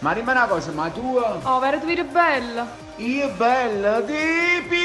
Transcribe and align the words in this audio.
Ma 0.00 0.12
rimane 0.12 0.38
una 0.38 0.48
cosa, 0.48 0.70
ma 0.72 0.88
tu... 0.88 1.18
Oh, 1.42 1.58
vero 1.58 1.78
tu 1.78 1.86
eri 1.86 2.02
bella. 2.04 2.66
Io 2.96 3.28
bella 3.36 4.00
di 4.00 4.64
più! 4.66 4.78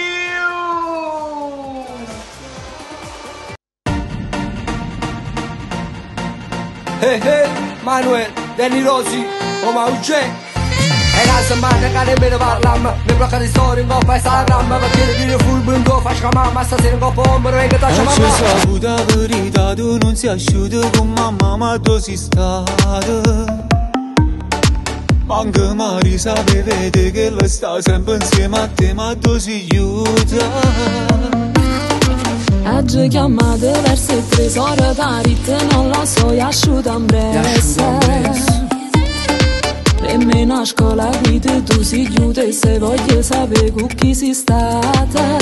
Hey 7.00 7.22
hey, 7.22 7.50
Manuel, 7.84 8.30
Danny 8.58 8.82
Rossi, 8.82 9.26
o 9.64 9.72
Mauce 9.72 10.18
E 10.18 11.26
la 11.26 11.42
settimana 11.44 11.88
che 11.88 12.04
nemmeno 12.12 12.38
parliamo 12.38 12.94
Mi 13.06 13.14
blocca 13.14 13.38
di 13.38 13.48
storie 13.48 13.84
in 13.84 13.90
coppa 13.90 14.16
Instagram 14.16 14.80
Perché 14.80 15.06
le 15.06 15.14
video 15.14 15.38
full 15.40 15.62
bungo 15.62 16.00
faccio 16.00 16.30
mamma 16.34 16.64
Stasera 16.64 16.94
in 16.94 17.00
coppa 17.00 17.22
ombro 17.34 17.58
e 17.58 17.68
che 17.68 17.78
taccia 17.78 17.96
Ci 17.96 18.04
mamma 18.04 18.30
saputa 18.32 18.96
verità, 19.14 19.74
tu 19.76 19.98
non 19.98 20.16
sei 20.16 20.30
asciutto 20.30 20.90
con 20.98 21.10
mamma, 21.10 21.56
ma 21.58 21.80
tu 21.80 21.98
sei 22.00 22.18
stata. 22.18 23.65
Manca 25.26 25.74
Mari 25.74 26.20
sapete 26.20 27.12
che 27.12 27.32
lei 27.32 27.50
sta 27.50 27.82
sempre 27.82 28.16
insieme 28.16 28.60
a 28.60 28.68
te, 28.68 28.94
ma 28.94 29.16
tu 29.20 29.40
si 29.40 29.68
aiuta. 29.72 31.16
Oggi 32.78 33.08
chiamate 33.08 33.72
verso 33.82 34.12
il 34.14 34.28
tesoro 34.28 34.94
da 34.94 35.20
ritte 35.24 35.58
non 35.72 35.90
lo 35.90 36.06
so, 36.06 36.30
è 36.30 36.40
asciutta 36.40 36.94
in 36.94 37.06
brezza 37.06 37.98
Nemmeno 40.02 40.56
a 40.60 40.66
scuola 40.66 41.10
guida 41.24 41.62
tu 41.62 41.82
si 41.82 42.08
chiude 42.08 42.52
se 42.52 42.78
voglio 42.78 43.22
sapere 43.22 43.72
con 43.72 43.88
chi 43.88 44.14
si 44.14 44.34
stata 44.34 45.38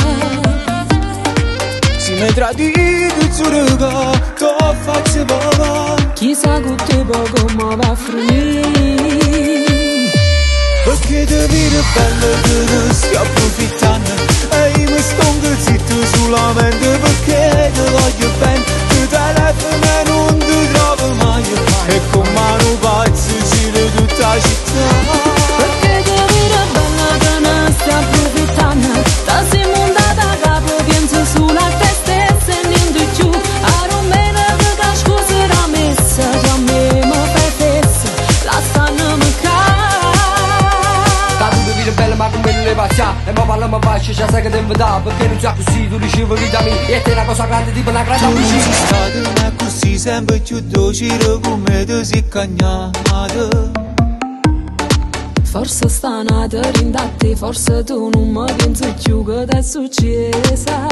Si 1.98 2.14
mi 2.14 2.32
tradito 2.34 3.32
zurga, 3.32 4.12
tu 4.38 4.46
faccio 4.84 5.26
papà. 5.26 5.96
Chissà 6.14 6.60
con 6.62 6.76
te 6.76 7.04
poco 7.04 7.54
ma 7.56 7.76
va 7.76 7.90
a 7.90 7.96
finire 7.96 9.03
Perché 11.14 11.46
ti 11.46 11.46
vedo 11.46 11.84
bella 11.94 12.42
che 12.42 12.74
ne 12.74 12.92
stai 12.92 13.16
approfittando 13.16 14.12
E 14.50 14.72
io 14.80 14.90
mi 14.90 14.98
sto 14.98 15.24
zitto 15.60 16.06
solamente 16.18 16.88
perché 16.98 17.63
pazza 42.88 43.16
E 43.26 43.32
ma 43.32 43.42
parla 43.42 43.68
ma 43.68 43.80
faccio, 43.80 44.12
già 44.12 44.30
sai 44.30 44.42
che 44.42 44.50
ti 44.50 44.58
invita 44.58 45.02
Perché 45.04 45.28
non 45.28 45.40
sia 45.40 45.54
così, 45.54 45.88
tu 45.88 45.98
ricevi 45.98 46.36
vita 46.36 46.62
mia 46.62 46.88
E 46.88 47.02
te 47.02 47.12
una 47.12 47.26
cosa 47.26 47.46
grande 47.46 47.72
tipo 47.72 47.90
una 47.90 48.04
grande 48.04 48.26
Tu 48.26 48.32
sei 48.32 48.44
amicizia 48.44 48.86
stata 48.86 49.52
così 49.58 49.98
sempre 49.98 50.40
più 50.40 50.60
docile 50.60 51.40
come 51.42 51.86
ti 51.86 52.06
sei 52.06 52.28
cagnata 52.28 53.72
Forse 55.44 55.88
sta 55.88 56.24
nata 56.24 56.72
rindatti, 56.72 57.36
forse 57.36 57.84
tu 57.84 58.10
non 58.12 58.28
mi 58.30 58.52
pensi 58.56 58.92
più 59.04 59.24
che 59.24 59.46
ti 59.48 59.58
è 59.58 59.62
successa 59.62 60.88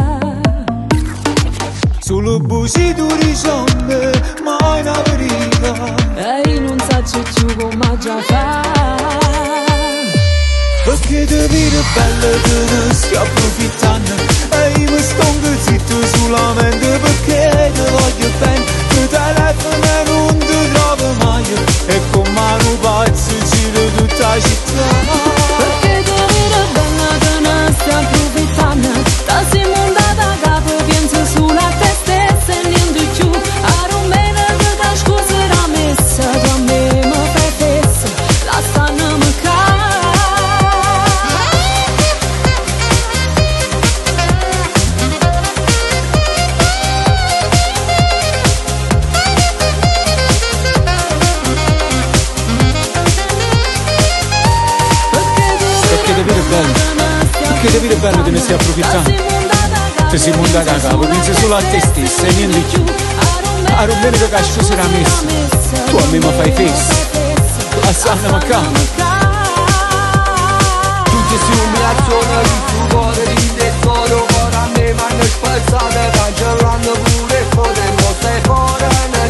Solo 1.99 2.39
buci 2.39 2.93
tu 2.93 3.07
risonde, 3.21 4.35
mai 4.43 4.81
una 4.81 5.01
verità 5.01 5.95
E 6.15 6.49
io 6.51 6.59
non 6.61 6.77
so 7.03 7.23
più 7.33 7.55
come 7.55 7.97
già 7.97 8.21
fa 8.21 8.80
Perché 11.11 11.25
ti 11.25 11.35
vedo 11.35 11.83
bella 11.93 12.29
che 12.41 12.73
ne 12.73 12.93
Perché 56.57 57.67
ti 57.71 57.77
vedo 57.77 57.95
bella 57.97 58.21
che 58.21 58.29
ne 58.31 58.39
stai 58.39 58.53
approfittando. 58.55 59.11
Ti 60.09 60.17
sei 60.17 60.35
montata 60.35 60.71
a 60.73 60.79
capo, 60.79 61.07
pensi 61.07 61.33
solo 61.33 61.55
a 61.55 61.61
te 61.61 61.79
stessa 61.79 62.25
e 62.25 62.31
niente 62.33 62.59
più. 62.59 62.83
A 63.75 63.85
rompere 63.85 64.17
che 64.17 64.29
cascio 64.29 64.63
sarà 64.63 64.85
messa. 64.87 65.23
Tu 65.89 65.95
a 65.95 66.05
me 66.11 66.17
mi 66.17 66.33
fai 66.35 66.51
festa. 66.51 67.11
La 67.79 67.93
sanna 67.93 68.29
ma 68.29 68.37
calma 68.37 68.79
Tutte 71.03 71.37
si 71.37 71.51
umiliazione 71.51 72.41
di 72.43 72.49
tuo 72.67 72.85
cuore 72.89 73.33
di 73.33 73.53
tesoro 73.55 74.25
Ora 74.43 74.61
a 74.61 74.69
me 74.75 74.93
mi 74.93 74.99
hanno 74.99 75.23
spazzate 75.23 76.09
Cancellando 76.11 76.91
pure 76.91 77.39
E 77.39 77.91
mo 78.01 78.13
stai 78.19 78.41
fuori 78.43 78.85
da 79.11 79.23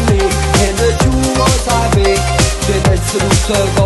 E 0.60 0.74
da 0.74 0.96
giù 0.96 1.32
lo 1.36 1.46
sapevi 1.64 2.20
Ti 2.66 2.72
pensi 2.82 3.16
tutte 3.16 3.81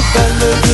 ti 0.00 0.69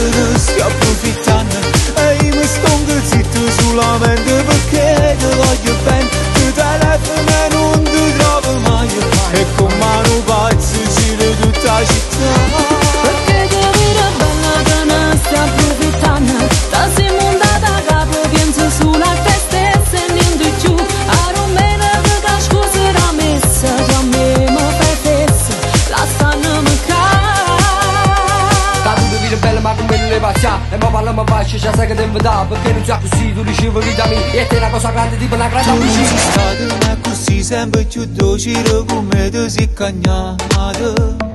parla 31.07 31.13
ma 31.13 31.25
faccio, 31.25 31.57
già 31.57 31.73
sai 31.75 31.87
che 31.87 31.95
ti 31.95 32.03
invita 32.03 32.45
Perché 32.49 32.73
non 32.73 32.85
sia 32.85 32.99
così, 32.99 33.33
tu 33.33 33.43
ricevi 33.43 33.79
vita 33.81 34.07
mia 34.07 34.19
E 34.33 34.47
te 34.47 34.57
una 34.57 34.71
cosa 34.71 34.91
grande 34.91 35.17
tipo 35.17 35.35
una 35.35 35.49
grande 35.49 35.71
Tu 35.71 35.79
sei 35.79 35.95
amicizia 35.95 36.19
stata 36.19 36.97
così 37.03 37.43
sempre 37.43 37.85
più 37.85 38.05
docile 38.07 38.85
come 38.85 39.31
ti 39.31 39.51
sei 39.51 39.73
cagnata 39.73 41.26